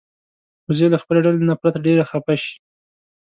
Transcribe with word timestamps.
وزې 0.67 0.87
له 0.93 0.97
خپلې 1.01 1.19
ډلې 1.25 1.43
نه 1.49 1.55
پرته 1.61 1.79
ډېرې 1.85 2.03
خپه 2.09 2.35
شي 2.43 2.53